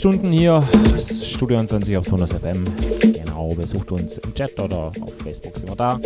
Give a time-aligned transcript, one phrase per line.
[0.00, 0.64] Stunden hier,
[0.98, 2.64] Studio 20 auf Sonos FM.
[3.02, 6.00] Genau, besucht uns im Chat oder auf Facebook sind wir da.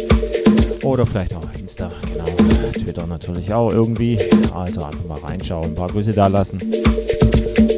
[0.83, 2.25] Oder vielleicht auch Insta, genau.
[2.73, 4.19] Twitter natürlich auch irgendwie.
[4.53, 6.61] Also einfach mal reinschauen, ein paar Grüße da lassen.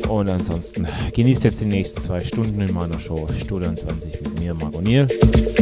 [0.08, 4.54] Und ansonsten genießt jetzt die nächsten zwei Stunden in meiner Show Studio 20 mit mir,
[4.54, 5.06] Marco Niel,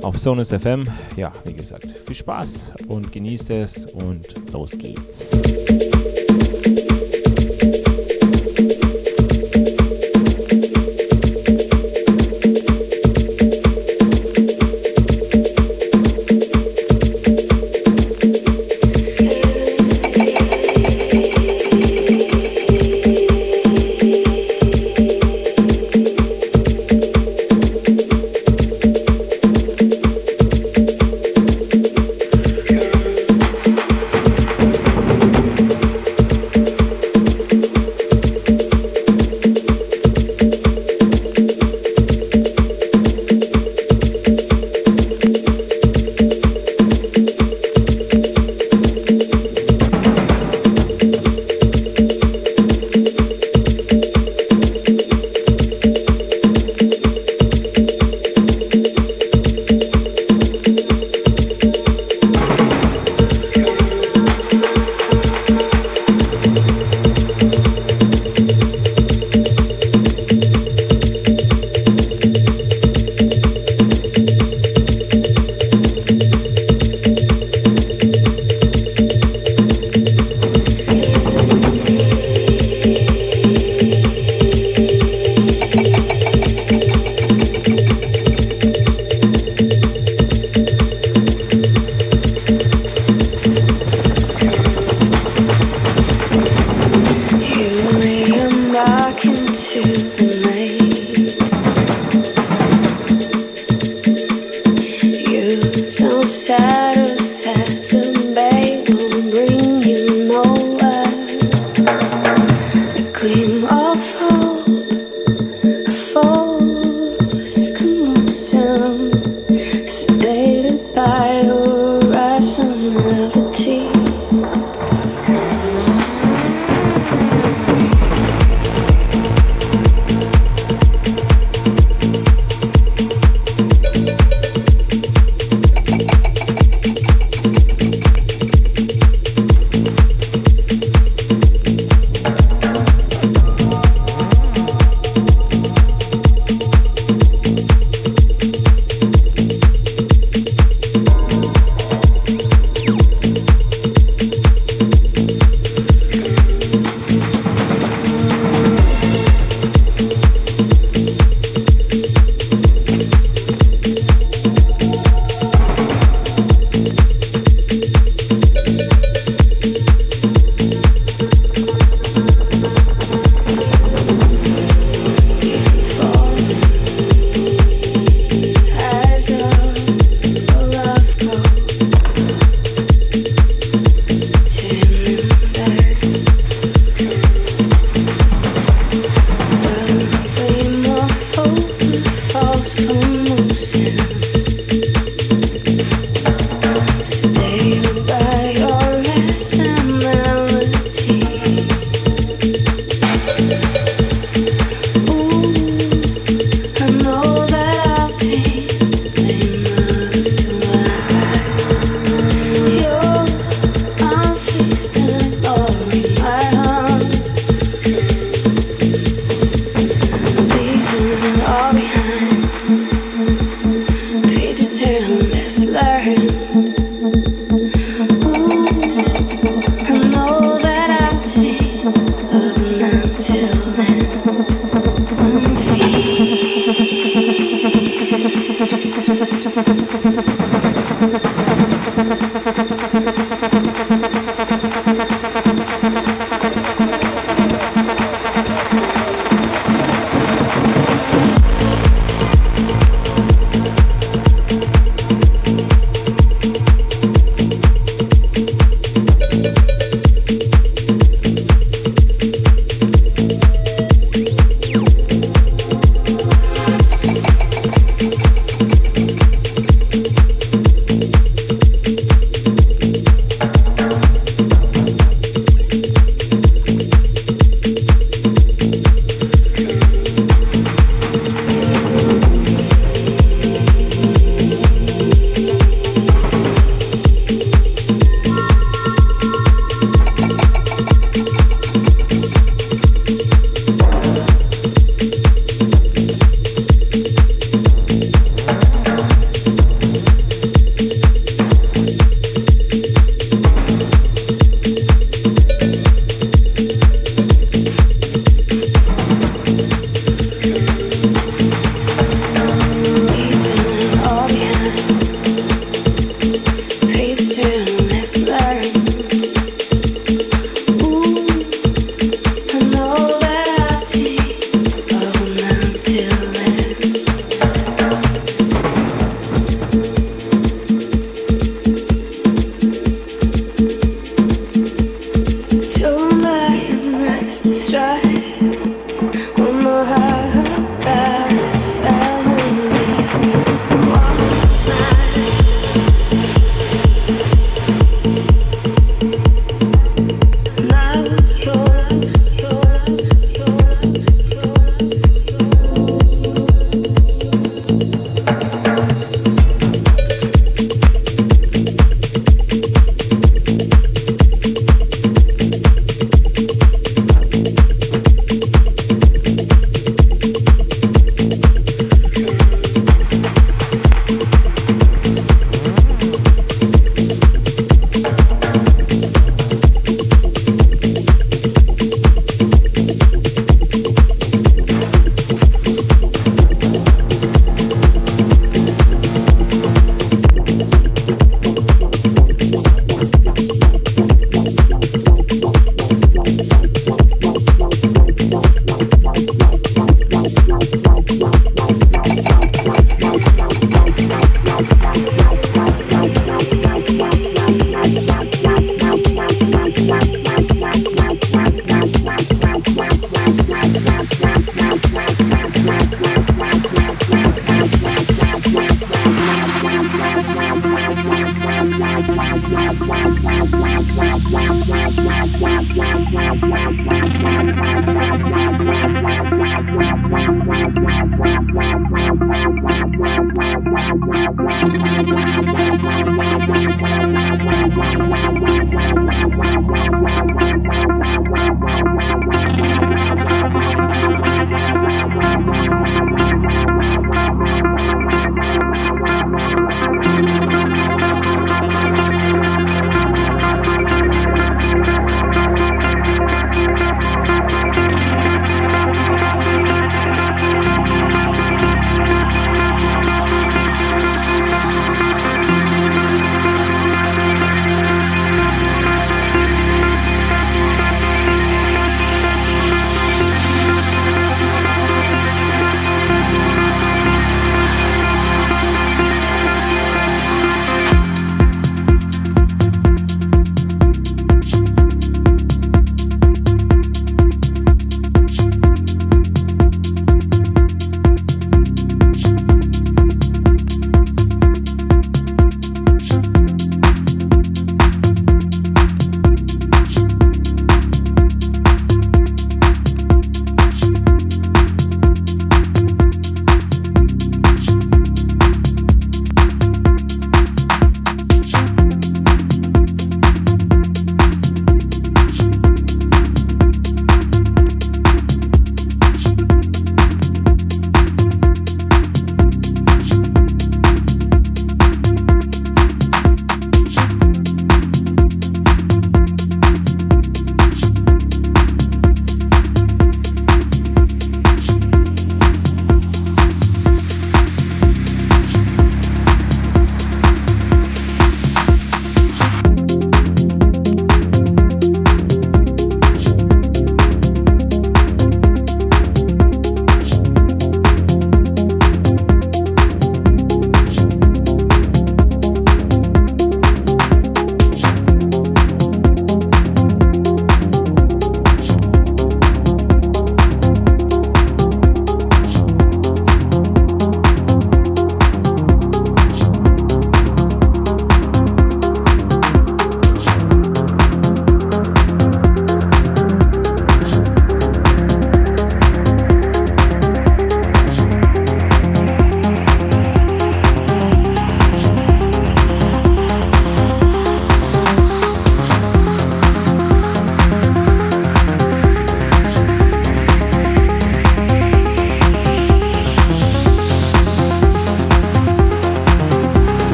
[0.00, 0.86] auf Sonus FM.
[1.18, 5.36] Ja, wie gesagt, viel Spaß und genießt es und los geht's.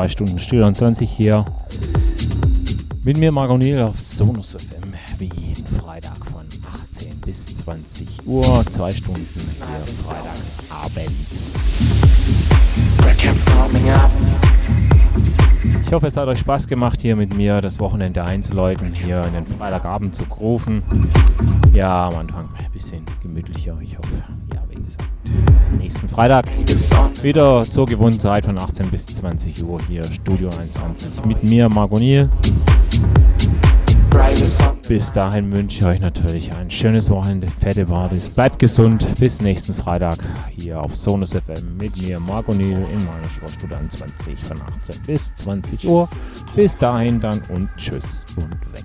[0.00, 1.44] Zwei Stunden Studio 20 hier.
[3.04, 6.46] Mit mir Marc O'Neill auf Sonus FM, wie jeden Freitag von
[6.90, 8.64] 18 bis 20 Uhr.
[8.70, 11.80] Zwei Stunden hier Freitagabends.
[15.84, 19.34] Ich hoffe, es hat euch Spaß gemacht, hier mit mir das Wochenende einzuläuten, hier in
[19.34, 20.82] den Freitagabend zu rufen.
[21.74, 22.48] Ja, am Anfang
[26.20, 26.44] Freitag
[27.22, 31.92] wieder zur gewohnten Zeit von 18 bis 20 Uhr hier Studio 21 mit mir, Marc
[31.92, 32.28] O'Neill.
[34.86, 38.28] Bis dahin wünsche ich euch natürlich ein schönes Wochenende, fette Partys.
[38.28, 39.06] Bleibt gesund.
[39.18, 40.18] Bis nächsten Freitag
[40.58, 45.34] hier auf Sonus FM mit mir, Marc O'Neill, in meiner Sportstudio 20 von 18 bis
[45.36, 46.06] 20 Uhr.
[46.54, 48.84] Bis dahin dann und tschüss und weg.